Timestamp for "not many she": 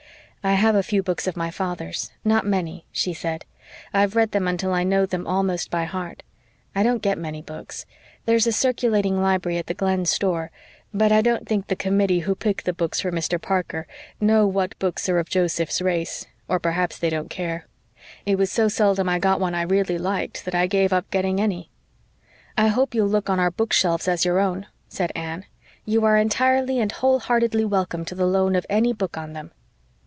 2.25-3.13